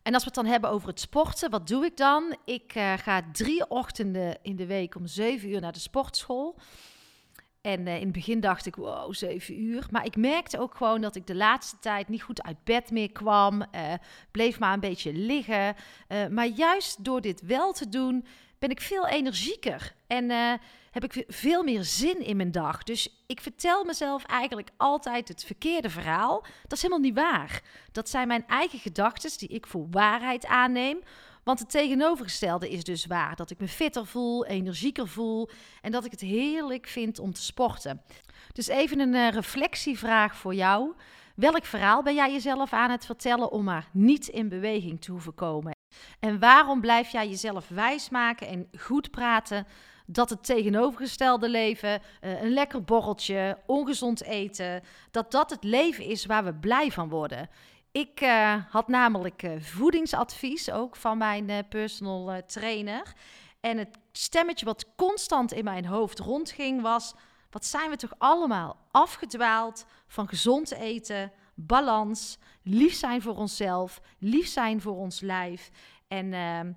En 0.03 0.15
als 0.15 0.23
we 0.23 0.29
het 0.29 0.35
dan 0.35 0.47
hebben 0.47 0.71
over 0.71 0.89
het 0.89 1.01
sporten, 1.01 1.51
wat 1.51 1.67
doe 1.69 1.85
ik 1.85 1.97
dan? 1.97 2.37
Ik 2.45 2.73
ga 2.97 3.23
drie 3.33 3.69
ochtenden 3.69 4.39
in 4.43 4.57
de 4.57 4.67
week 4.67 4.95
om 4.95 5.07
zeven 5.07 5.49
uur 5.49 5.61
naar 5.61 5.73
de 5.73 5.79
sportschool. 5.79 6.59
En 7.67 7.87
uh, 7.87 7.95
in 7.95 8.03
het 8.03 8.13
begin 8.13 8.41
dacht 8.41 8.67
ik, 8.67 8.77
wow, 8.77 9.15
zeven 9.15 9.61
uur. 9.61 9.87
Maar 9.91 10.05
ik 10.05 10.17
merkte 10.17 10.59
ook 10.59 10.75
gewoon 10.75 11.01
dat 11.01 11.17
ik 11.17 11.27
de 11.27 11.35
laatste 11.35 11.79
tijd 11.79 12.09
niet 12.09 12.23
goed 12.23 12.43
uit 12.43 12.65
bed 12.65 12.91
meer 12.91 13.13
kwam. 13.13 13.61
Uh, 13.61 13.93
bleef 14.31 14.59
maar 14.59 14.73
een 14.73 14.81
beetje 14.81 15.13
liggen. 15.13 15.75
maar 16.31 16.47
juist 16.47 17.05
door 17.05 17.21
dit 17.21 17.41
wel 17.41 17.73
te 17.73 17.89
doen, 17.89 18.25
ben 18.59 18.71
ik 18.71 18.81
veel 18.81 19.07
energieker 19.07 19.95
en 20.07 20.31
heb 20.91 21.05
ik 21.05 21.25
veel 21.29 21.63
meer 21.63 21.85
zin 21.85 22.21
in 22.21 22.37
mijn 22.37 22.53
dag. 22.53 22.83
Dus 22.83 23.25
ik 23.27 23.41
vertel 23.41 23.85
mezelf 23.85 24.25
eigenlijk 24.25 24.71
altijd 24.77 25.29
het 25.29 25.45
verkeerde 25.45 25.91
verhaal. 25.91 26.45
Dat 26.63 26.73
is 26.73 26.83
helemaal 26.83 27.05
niet 27.05 27.15
waar. 27.15 27.63
Dat 27.93 28.09
zijn 28.09 28.29
mijn 28.29 28.47
eigen 28.47 28.79
gedachten 28.79 29.39
die 29.39 29.49
ik 29.49 29.67
voor 29.67 29.87
waarheid 29.91 30.47
aanneem. 30.47 30.99
Want 31.47 31.59
het 31.59 31.71
tegenovergestelde 31.71 32.71
is 32.71 32.85
dus 32.85 33.07
waar. 33.07 33.37
Dat 33.37 33.51
ik 33.51 33.59
me 33.59 33.69
fitter 33.69 34.07
voel, 34.07 34.47
energieker 34.47 35.09
voel 35.09 35.49
en 35.83 35.93
dat 35.93 36.05
ik 36.05 36.11
het 36.11 36.21
heerlijk 36.21 36.87
vind 36.87 37.19
om 37.19 37.33
te 37.33 37.43
sporten. 37.43 38.03
Dus 38.53 38.67
even 38.67 39.01
een 39.01 39.15
uh, 39.15 39.29
reflectievraag 39.29 40.37
voor 40.37 40.55
jou. 40.55 40.95
Welk 41.35 41.65
verhaal 41.65 42.03
ben 42.03 42.15
jij 42.15 42.33
jezelf 42.33 42.73
aan 42.73 42.91
het 42.91 43.07
vertellen 43.07 43.51
om 43.51 43.65
maar 43.65 43.89
niet 43.93 44.27
in 44.29 44.49
beweging 44.49 45.01
te 45.01 45.11
hoeven 45.11 45.35
komen? 45.35 45.75
En 46.21 46.39
waarom 46.39 46.81
blijf 46.81 47.09
jij 47.09 47.29
jezelf 47.29 47.69
wijsmaken 47.69 48.47
en 48.47 48.69
goed 48.79 49.11
praten 49.11 49.67
dat 50.07 50.31
het 50.31 50.45
tegenovergestelde 50.45 51.49
leven, 51.49 52.01
uh, 52.21 52.43
een 52.43 52.53
lekker 52.53 52.85
borreltje, 52.85 53.59
ongezond 53.67 54.23
eten, 54.23 54.83
dat 55.11 55.31
dat 55.31 55.51
het 55.51 55.65
leven 55.65 56.05
is 56.05 56.27
waar 56.27 56.45
we 56.45 56.55
blij 56.55 56.91
van 56.91 57.09
worden? 57.09 57.49
Ik 57.97 58.21
uh, 58.21 58.55
had 58.69 58.89
namelijk 58.89 59.43
uh, 59.43 59.61
voedingsadvies 59.61 60.71
ook 60.71 60.97
van 60.97 61.19
mijn 61.19 61.69
personal 61.69 62.45
trainer. 62.47 63.13
En 63.61 63.79
het 63.79 63.99
stemmetje 64.13 64.65
wat 64.65 64.95
constant 64.97 65.53
in 65.53 65.65
mijn 65.65 65.87
hoofd 65.87 66.19
rondging 66.19 66.83
was: 66.83 67.15
wat 67.51 67.65
zijn 67.65 67.91
we 67.91 67.97
toch 67.97 68.13
allemaal 68.19 68.77
afgedwaald 68.91 69.87
van 70.07 70.29
gezond 70.29 70.73
eten, 70.73 71.33
balans, 71.55 72.39
lief 72.63 72.95
zijn 72.95 73.23
voor 73.23 73.37
onszelf, 73.37 74.01
lief 74.19 74.47
zijn 74.47 74.81
voor 74.81 74.97
ons 74.97 75.21
lijf. 75.21 75.71
En, 76.09 76.27
uh, 76.27 76.59
en, 76.59 76.77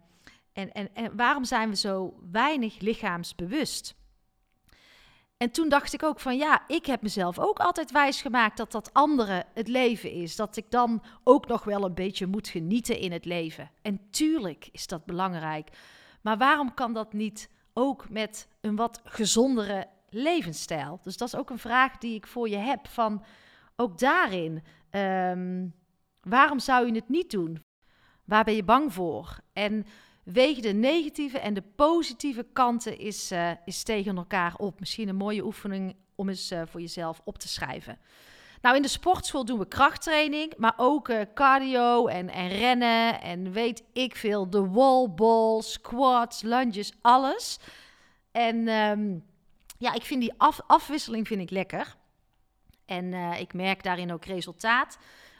en, 0.53 0.89
en 0.93 1.15
waarom 1.15 1.43
zijn 1.43 1.69
we 1.69 1.75
zo 1.75 2.13
weinig 2.31 2.79
lichaamsbewust? 2.79 3.95
En 5.43 5.51
toen 5.51 5.69
dacht 5.69 5.93
ik 5.93 6.03
ook 6.03 6.19
van 6.19 6.37
ja, 6.37 6.63
ik 6.67 6.85
heb 6.85 7.01
mezelf 7.01 7.39
ook 7.39 7.59
altijd 7.59 7.91
wijsgemaakt 7.91 8.57
dat 8.57 8.71
dat 8.71 8.93
andere 8.93 9.45
het 9.53 9.67
leven 9.67 10.11
is. 10.11 10.35
Dat 10.35 10.55
ik 10.57 10.71
dan 10.71 11.03
ook 11.23 11.47
nog 11.47 11.63
wel 11.63 11.85
een 11.85 11.93
beetje 11.93 12.27
moet 12.27 12.47
genieten 12.47 12.97
in 12.97 13.11
het 13.11 13.25
leven. 13.25 13.71
En 13.81 14.09
tuurlijk 14.09 14.69
is 14.71 14.87
dat 14.87 15.05
belangrijk. 15.05 15.69
Maar 16.21 16.37
waarom 16.37 16.73
kan 16.73 16.93
dat 16.93 17.13
niet 17.13 17.49
ook 17.73 18.09
met 18.09 18.47
een 18.61 18.75
wat 18.75 19.01
gezondere 19.03 19.87
levensstijl? 20.09 20.99
Dus 21.03 21.17
dat 21.17 21.27
is 21.27 21.35
ook 21.35 21.49
een 21.49 21.59
vraag 21.59 21.97
die 21.97 22.15
ik 22.15 22.27
voor 22.27 22.49
je 22.49 22.57
heb. 22.57 22.87
Van 22.87 23.23
ook 23.75 23.99
daarin, 23.99 24.63
um, 24.91 25.73
waarom 26.21 26.59
zou 26.59 26.85
je 26.85 26.93
het 26.93 27.09
niet 27.09 27.31
doen? 27.31 27.63
Waar 28.25 28.43
ben 28.43 28.55
je 28.55 28.63
bang 28.63 28.93
voor? 28.93 29.39
En 29.53 29.85
weeg 30.31 30.59
de 30.59 30.73
negatieve 30.73 31.39
en 31.39 31.53
de 31.53 31.63
positieve 31.75 32.45
kanten 32.53 32.97
is, 32.97 33.31
uh, 33.31 33.51
is 33.65 33.83
tegen 33.83 34.17
elkaar 34.17 34.55
op. 34.57 34.79
Misschien 34.79 35.07
een 35.07 35.15
mooie 35.15 35.45
oefening 35.45 35.95
om 36.15 36.29
eens 36.29 36.51
uh, 36.51 36.61
voor 36.65 36.81
jezelf 36.81 37.21
op 37.23 37.37
te 37.37 37.47
schrijven. 37.47 37.97
Nou, 38.61 38.75
in 38.75 38.81
de 38.81 38.87
sportschool 38.87 39.45
doen 39.45 39.59
we 39.59 39.67
krachttraining, 39.67 40.53
maar 40.57 40.73
ook 40.77 41.09
uh, 41.09 41.21
cardio 41.33 42.07
en, 42.07 42.29
en 42.29 42.47
rennen 42.47 43.21
en 43.21 43.51
weet 43.51 43.83
ik 43.93 44.15
veel. 44.15 44.49
De 44.49 44.67
wallball, 44.67 45.61
squats, 45.61 46.41
lunges, 46.41 46.93
alles. 47.01 47.59
En 48.31 48.67
um, 48.67 49.25
ja, 49.77 49.93
ik 49.93 50.03
vind 50.03 50.21
die 50.21 50.33
af, 50.37 50.59
afwisseling 50.67 51.27
vind 51.27 51.41
ik 51.41 51.49
lekker. 51.49 51.95
En 52.85 53.13
ik 53.13 53.53
merk 53.53 53.83
daarin 53.83 54.13
ook 54.13 54.25
resultaat. 54.25 54.97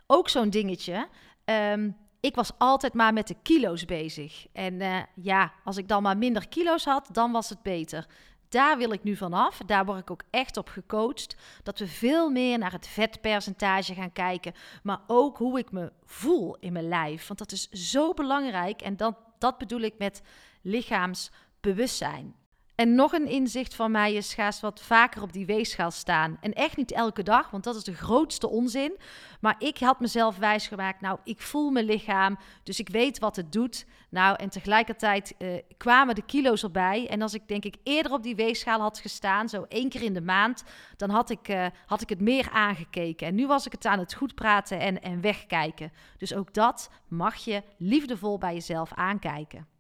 Ook 0.08 0.30
zo'n 0.30 0.50
dingetje. 0.50 1.08
Um, 1.46 1.98
ik 2.20 2.36
was 2.36 2.52
altijd 2.58 2.94
maar 2.94 3.14
met 3.14 3.28
de 3.28 3.36
kilo's 3.42 3.86
bezig. 3.86 4.48
En 4.54 4.74
uh, 4.74 4.98
ja, 5.16 5.54
als 5.64 5.78
ik 5.78 5.88
dan 5.88 6.04
maar 6.04 6.18
minder 6.18 6.48
kilo's 6.48 6.86
had, 6.86 7.10
dan 7.12 7.32
was 7.32 7.50
het 7.50 7.62
beter. 7.62 8.08
Daar 8.50 8.78
wil 8.78 8.92
ik 8.92 9.04
nu 9.04 9.16
vanaf. 9.16 9.58
Daar 9.66 9.86
word 9.86 10.00
ik 10.00 10.12
ook 10.12 10.24
echt 10.30 10.58
op 10.58 10.70
gecoacht. 10.70 11.36
Dat 11.64 11.80
we 11.80 11.88
veel 11.88 12.30
meer 12.30 12.58
naar 12.58 12.72
het 12.72 12.88
vetpercentage 12.88 13.94
gaan 13.94 14.14
kijken. 14.14 14.54
Maar 14.84 15.00
ook 15.08 15.38
hoe 15.38 15.60
ik 15.60 15.72
me 15.72 15.92
voel 16.06 16.58
in 16.60 16.74
mijn 16.74 16.88
lijf. 16.88 17.28
Want 17.28 17.40
dat 17.40 17.52
is 17.52 17.70
zo 17.70 18.14
belangrijk. 18.14 18.82
En 18.82 18.98
dat, 18.98 19.16
dat 19.38 19.58
bedoel 19.58 19.80
ik 19.80 19.94
met 19.98 20.22
lichaamsbewustzijn. 20.62 22.36
En 22.80 22.96
nog 22.96 23.14
een 23.14 23.28
inzicht 23.28 23.76
van 23.76 23.92
mij 23.92 24.14
is: 24.14 24.34
ga 24.34 24.46
eens 24.46 24.60
wat 24.60 24.82
vaker 24.82 25.22
op 25.22 25.34
die 25.34 25.46
weegschaal 25.46 25.92
staan. 25.92 26.38
En 26.42 26.54
echt 26.54 26.78
niet 26.78 26.92
elke 26.92 27.24
dag, 27.24 27.50
want 27.50 27.64
dat 27.64 27.76
is 27.76 27.84
de 27.84 27.94
grootste 27.94 28.50
onzin. 28.50 28.98
Maar 29.42 29.56
ik 29.58 29.78
had 29.78 30.00
mezelf 30.00 30.38
wijsgemaakt: 30.38 31.02
nou, 31.02 31.20
ik 31.24 31.42
voel 31.42 31.70
mijn 31.70 31.86
lichaam, 31.86 32.38
dus 32.64 32.80
ik 32.80 32.90
weet 32.90 33.20
wat 33.20 33.36
het 33.36 33.52
doet. 33.52 33.86
Nou, 34.10 34.36
en 34.36 34.50
tegelijkertijd 34.50 35.36
uh, 35.38 35.58
kwamen 35.78 36.16
de 36.16 36.26
kilo's 36.26 36.64
erbij. 36.64 37.08
En 37.10 37.22
als 37.22 37.34
ik 37.34 37.48
denk 37.48 37.66
ik 37.66 37.76
eerder 37.84 38.12
op 38.12 38.24
die 38.24 38.36
weegschaal 38.36 38.80
had 38.80 39.00
gestaan, 39.00 39.50
zo 39.50 39.66
één 39.68 39.90
keer 39.90 40.04
in 40.04 40.14
de 40.14 40.22
maand, 40.22 40.64
dan 40.98 41.10
had 41.10 41.30
ik, 41.30 41.48
uh, 41.48 41.66
had 41.86 42.02
ik 42.02 42.10
het 42.10 42.22
meer 42.22 42.50
aangekeken. 42.52 43.28
En 43.28 43.36
nu 43.36 43.48
was 43.48 43.66
ik 43.66 43.72
het 43.72 43.86
aan 43.86 44.00
het 44.00 44.14
goed 44.14 44.36
praten 44.36 44.80
en, 44.80 45.02
en 45.02 45.22
wegkijken. 45.22 45.92
Dus 46.18 46.34
ook 46.34 46.54
dat 46.54 46.90
mag 47.08 47.36
je 47.36 47.64
liefdevol 47.78 48.38
bij 48.38 48.54
jezelf 48.54 48.94
aankijken. 48.94 49.78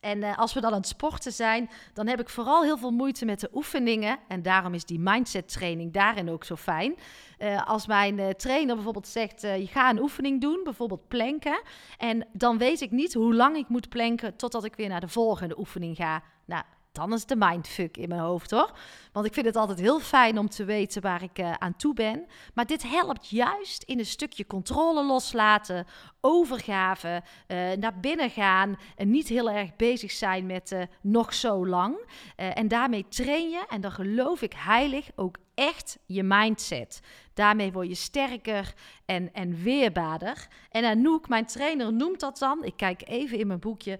En 0.00 0.18
uh, 0.18 0.38
als 0.38 0.52
we 0.52 0.60
dan 0.60 0.72
aan 0.72 0.78
het 0.78 0.88
sporten 0.88 1.32
zijn, 1.32 1.70
dan 1.92 2.06
heb 2.06 2.20
ik 2.20 2.28
vooral 2.28 2.62
heel 2.62 2.78
veel 2.78 2.90
moeite 2.90 3.24
met 3.24 3.40
de 3.40 3.50
oefeningen. 3.54 4.18
En 4.28 4.42
daarom 4.42 4.74
is 4.74 4.84
die 4.84 4.98
mindset 4.98 5.52
training 5.52 5.92
daarin 5.92 6.30
ook 6.30 6.44
zo 6.44 6.56
fijn. 6.56 6.94
Uh, 7.38 7.66
als 7.66 7.86
mijn 7.86 8.18
uh, 8.18 8.28
trainer 8.28 8.74
bijvoorbeeld 8.74 9.08
zegt, 9.08 9.40
je 9.40 9.66
gaat 9.66 9.92
een 9.92 10.02
oefening 10.02 10.40
doen, 10.40 10.60
bijvoorbeeld 10.64 11.08
planken. 11.08 11.62
En 11.98 12.26
dan 12.32 12.58
weet 12.58 12.80
ik 12.80 12.90
niet 12.90 13.14
hoe 13.14 13.34
lang 13.34 13.56
ik 13.56 13.68
moet 13.68 13.88
planken 13.88 14.36
totdat 14.36 14.64
ik 14.64 14.76
weer 14.76 14.88
naar 14.88 15.00
de 15.00 15.08
volgende 15.08 15.58
oefening 15.58 15.96
ga. 15.96 16.22
Nou, 16.44 16.62
dan 16.96 17.12
is 17.12 17.26
de 17.26 17.36
mindfuck 17.36 17.96
in 17.96 18.08
mijn 18.08 18.20
hoofd 18.20 18.50
hoor. 18.50 18.70
Want 19.12 19.26
ik 19.26 19.34
vind 19.34 19.46
het 19.46 19.56
altijd 19.56 19.80
heel 19.80 20.00
fijn 20.00 20.38
om 20.38 20.48
te 20.48 20.64
weten 20.64 21.02
waar 21.02 21.22
ik 21.22 21.38
uh, 21.38 21.52
aan 21.52 21.76
toe 21.76 21.94
ben. 21.94 22.26
Maar 22.54 22.66
dit 22.66 22.82
helpt 22.82 23.28
juist 23.28 23.82
in 23.82 23.98
een 23.98 24.06
stukje 24.06 24.46
controle 24.46 25.04
loslaten, 25.04 25.86
overgave, 26.20 27.22
uh, 27.48 27.72
naar 27.72 28.00
binnen 28.00 28.30
gaan 28.30 28.76
en 28.96 29.10
niet 29.10 29.28
heel 29.28 29.50
erg 29.50 29.76
bezig 29.76 30.10
zijn 30.10 30.46
met 30.46 30.70
uh, 30.70 30.82
nog 31.00 31.34
zo 31.34 31.66
lang. 31.66 31.96
en 32.36 32.68
daarmee 32.68 33.08
train 33.08 33.50
je, 33.50 33.64
en 33.68 33.80
dan 33.80 33.92
geloof 33.92 34.42
ik 34.42 34.52
heilig, 34.56 35.08
ook 35.14 35.36
echt 35.54 35.98
je 36.06 36.22
mindset. 36.22 37.00
Daarmee 37.34 37.72
word 37.72 37.88
je 37.88 37.94
sterker 37.94 38.74
en, 39.04 39.32
en 39.32 39.62
weerbaarder. 39.62 40.46
En 40.70 40.84
Anouk, 40.84 41.28
mijn 41.28 41.46
trainer, 41.46 41.92
noemt 41.92 42.20
dat 42.20 42.38
dan, 42.38 42.64
ik 42.64 42.76
kijk 42.76 43.08
even 43.08 43.38
in 43.38 43.46
mijn 43.46 43.58
boekje, 43.58 43.98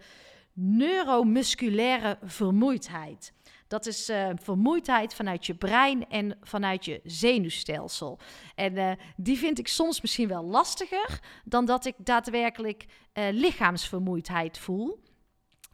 neuromusculaire 0.58 2.18
vermoeidheid. 2.22 3.32
Dat 3.68 3.86
is 3.86 4.10
uh, 4.10 4.28
vermoeidheid 4.34 5.14
vanuit 5.14 5.46
je 5.46 5.54
brein 5.54 6.08
en 6.08 6.38
vanuit 6.42 6.84
je 6.84 7.00
zenuwstelsel. 7.04 8.18
En 8.54 8.76
uh, 8.76 8.92
die 9.16 9.38
vind 9.38 9.58
ik 9.58 9.68
soms 9.68 10.00
misschien 10.00 10.28
wel 10.28 10.44
lastiger 10.44 11.20
dan 11.44 11.64
dat 11.64 11.84
ik 11.84 11.94
daadwerkelijk 11.98 12.86
uh, 13.14 13.24
lichaamsvermoeidheid 13.30 14.58
voel. 14.58 15.02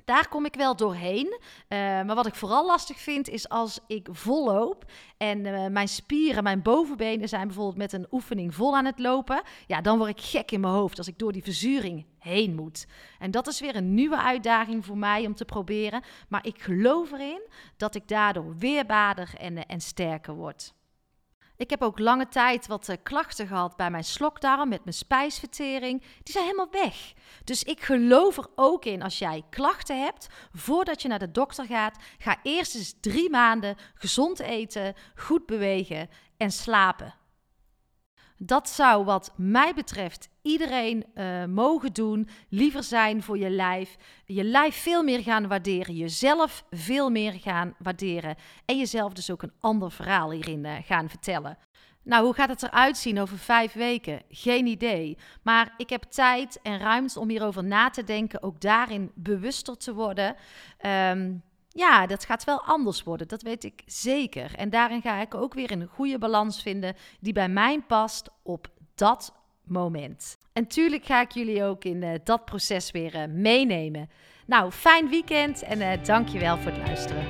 Daar 0.05 0.29
kom 0.29 0.45
ik 0.45 0.55
wel 0.55 0.77
doorheen. 0.77 1.27
Uh, 1.27 1.79
maar 1.79 2.15
wat 2.15 2.27
ik 2.27 2.35
vooral 2.35 2.67
lastig 2.67 2.99
vind 2.99 3.29
is 3.29 3.49
als 3.49 3.81
ik 3.87 4.09
volloop 4.11 4.85
en 5.17 5.47
uh, 5.47 5.67
mijn 5.67 5.89
spieren, 5.89 6.43
mijn 6.43 6.63
bovenbenen 6.63 7.29
zijn 7.29 7.47
bijvoorbeeld 7.47 7.77
met 7.77 7.93
een 7.93 8.07
oefening 8.11 8.55
vol 8.55 8.77
aan 8.77 8.85
het 8.85 8.99
lopen. 8.99 9.43
Ja, 9.67 9.81
dan 9.81 9.99
word 9.99 10.11
ik 10.11 10.21
gek 10.21 10.51
in 10.51 10.61
mijn 10.61 10.73
hoofd 10.73 10.99
als 10.99 11.09
ik 11.09 11.19
door 11.19 11.33
die 11.33 11.43
verzuring 11.43 12.07
heen 12.19 12.55
moet. 12.55 12.87
En 13.19 13.31
dat 13.31 13.47
is 13.47 13.61
weer 13.61 13.77
een 13.77 13.95
nieuwe 13.95 14.19
uitdaging 14.19 14.85
voor 14.85 14.99
mij 14.99 15.27
om 15.27 15.35
te 15.35 15.45
proberen. 15.45 16.03
Maar 16.29 16.47
ik 16.47 16.63
geloof 16.63 17.13
erin 17.13 17.43
dat 17.77 17.95
ik 17.95 18.09
daardoor 18.09 18.57
weerbaarder 18.59 19.31
en, 19.39 19.57
uh, 19.57 19.63
en 19.67 19.81
sterker 19.81 20.35
word. 20.35 20.75
Ik 21.63 21.71
heb 21.71 21.83
ook 21.83 21.99
lange 21.99 22.29
tijd 22.29 22.67
wat 22.67 22.89
uh, 22.89 22.97
klachten 23.03 23.47
gehad 23.47 23.77
bij 23.77 23.91
mijn 23.91 24.05
slokdarm 24.05 24.69
met 24.69 24.85
mijn 24.85 24.97
spijsvertering. 24.97 26.01
Die 26.23 26.33
zijn 26.33 26.45
helemaal 26.45 26.71
weg. 26.71 27.13
Dus 27.45 27.63
ik 27.63 27.81
geloof 27.81 28.37
er 28.37 28.47
ook 28.55 28.85
in 28.85 29.03
als 29.03 29.19
jij 29.19 29.43
klachten 29.51 30.01
hebt, 30.01 30.27
voordat 30.53 31.03
je 31.03 31.09
naar 31.09 31.19
de 31.19 31.31
dokter 31.31 31.67
gaat, 31.67 31.97
ga 32.19 32.37
eerst 32.43 32.75
eens 32.75 32.95
drie 33.01 33.31
maanden 33.31 33.77
gezond 33.95 34.41
eten, 34.41 34.95
goed 35.15 35.47
bewegen 35.47 36.09
en 36.37 36.51
slapen. 36.51 37.15
Dat 38.45 38.69
zou 38.69 39.05
wat 39.05 39.33
mij 39.37 39.75
betreft 39.75 40.29
iedereen 40.43 41.05
uh, 41.15 41.45
mogen 41.45 41.93
doen. 41.93 42.29
Liever 42.49 42.83
zijn 42.83 43.23
voor 43.23 43.39
je 43.39 43.51
lijf. 43.51 43.97
Je 44.25 44.45
lijf 44.45 44.77
veel 44.77 45.03
meer 45.03 45.23
gaan 45.23 45.49
waarderen. 45.49 45.95
Jezelf 45.95 46.65
veel 46.71 47.11
meer 47.11 47.33
gaan 47.33 47.75
waarderen. 47.79 48.37
En 48.65 48.79
jezelf 48.79 49.13
dus 49.13 49.31
ook 49.31 49.43
een 49.43 49.53
ander 49.61 49.91
verhaal 49.91 50.31
hierin 50.31 50.65
uh, 50.65 50.73
gaan 50.85 51.09
vertellen. 51.09 51.59
Nou, 52.05 52.25
hoe 52.25 52.35
gaat 52.35 52.49
het 52.49 52.63
eruit 52.63 52.97
zien 52.97 53.21
over 53.21 53.39
vijf 53.39 53.73
weken? 53.73 54.23
Geen 54.29 54.67
idee. 54.67 55.19
Maar 55.43 55.75
ik 55.77 55.91
heb 55.91 56.03
tijd 56.03 56.61
en 56.63 56.79
ruimte 56.79 57.21
om 57.21 57.29
hierover 57.29 57.65
na 57.65 57.91
te 57.91 58.05
denken. 58.05 58.43
Ook 58.43 58.61
daarin 58.61 59.11
bewuster 59.15 59.77
te 59.77 59.95
worden. 59.95 60.37
Um, 60.87 61.43
ja, 61.75 62.07
dat 62.07 62.25
gaat 62.25 62.45
wel 62.45 62.63
anders 62.63 63.03
worden, 63.03 63.29
dat 63.29 63.43
weet 63.43 63.65
ik 63.65 63.83
zeker. 63.87 64.55
En 64.55 64.71
daarin 64.71 65.03
ga 65.03 65.21
ik 65.21 65.35
ook 65.35 65.55
weer 65.55 65.71
een 65.71 65.87
goede 65.87 66.19
balans 66.19 66.63
vinden 66.63 66.97
die 67.21 67.33
bij 67.33 67.49
mij 67.49 67.81
past 67.87 68.29
op 68.43 68.69
dat 68.95 69.35
moment. 69.65 70.39
En 70.53 70.67
tuurlijk 70.67 71.05
ga 71.05 71.21
ik 71.21 71.31
jullie 71.31 71.65
ook 71.65 71.85
in 71.85 72.03
uh, 72.03 72.11
dat 72.25 72.45
proces 72.45 72.91
weer 72.91 73.15
uh, 73.15 73.23
meenemen. 73.29 74.11
Nou, 74.47 74.71
fijn 74.71 75.09
weekend 75.09 75.63
en 75.63 75.81
uh, 75.81 76.05
dankjewel 76.05 76.59
voor 76.59 76.71
het 76.71 76.87
luisteren. 76.87 77.25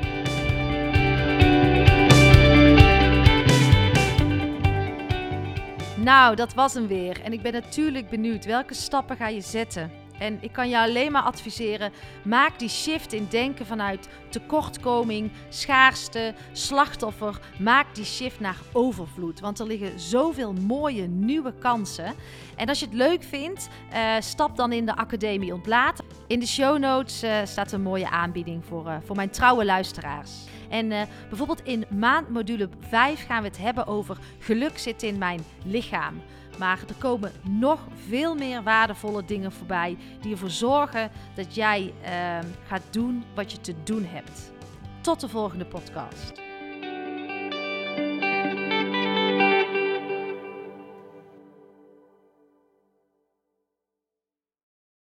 Nou, 6.05 6.37
dat 6.37 6.55
was 6.55 6.75
hem 6.75 6.87
weer. 6.87 7.21
En 7.23 7.33
ik 7.33 7.43
ben 7.43 7.53
natuurlijk 7.53 8.09
benieuwd 8.09 8.45
welke 8.45 8.75
stappen 8.75 9.17
ga 9.17 9.29
je 9.29 9.41
zetten 9.41 10.02
en 10.23 10.39
ik 10.41 10.53
kan 10.53 10.69
je 10.69 10.79
alleen 10.79 11.13
maar 11.13 11.23
adviseren: 11.23 11.93
maak 12.25 12.59
die 12.59 12.69
shift 12.69 13.13
in 13.13 13.27
denken 13.31 13.67
vanuit 13.67 14.09
tekortkoming, 14.29 15.31
schaarste, 15.49 16.35
slachtoffer. 16.53 17.41
Maak 17.59 17.95
die 17.95 18.05
shift 18.05 18.41
naar 18.41 18.57
overvloed. 18.73 19.41
Want 19.41 19.59
er 19.59 19.67
liggen 19.67 20.01
zoveel 20.01 20.53
mooie 20.53 21.07
nieuwe 21.07 21.55
kansen. 21.59 22.15
En 22.57 22.69
als 22.69 22.79
je 22.79 22.85
het 22.85 22.95
leuk 22.95 23.23
vindt, 23.23 23.69
uh, 23.93 24.15
stap 24.19 24.57
dan 24.57 24.73
in 24.73 24.87
de 24.87 24.97
Academie 24.97 25.55
Ontlaat. 25.55 26.03
In 26.27 26.41
de 26.41 26.47
show 26.47 26.79
notes 26.79 27.25
uh, 27.25 27.39
staat 27.45 27.73
een 27.73 27.83
mooie 27.83 28.11
aanbieding 28.11 28.65
voor, 28.65 28.87
uh, 28.87 28.97
voor 29.05 29.17
mijn 29.17 29.31
trouwe 29.31 29.65
luisteraars. 29.65 30.31
En 30.69 30.89
bijvoorbeeld 31.29 31.63
in 31.65 31.85
maandmodule 31.91 32.69
5 32.89 33.27
gaan 33.27 33.43
we 33.43 33.49
het 33.49 33.59
hebben 33.59 33.87
over 33.87 34.19
geluk 34.39 34.79
zit 34.79 35.03
in 35.03 35.19
mijn 35.19 35.45
lichaam. 35.65 36.23
Maar 36.59 36.79
er 36.89 36.95
komen 36.99 37.33
nog 37.43 37.81
veel 38.09 38.35
meer 38.35 38.63
waardevolle 38.63 39.25
dingen 39.25 39.53
voorbij 39.53 39.97
die 40.21 40.33
ervoor 40.33 40.51
zorgen 40.51 41.11
dat 41.35 41.55
jij 41.55 41.93
uh, 42.05 42.39
gaat 42.67 42.83
doen 42.91 43.25
wat 43.35 43.53
je 43.53 43.61
te 43.61 43.75
doen 43.85 44.05
hebt. 44.05 44.53
Tot 45.01 45.21
de 45.21 45.29
volgende 45.29 45.65
podcast. 45.65 46.42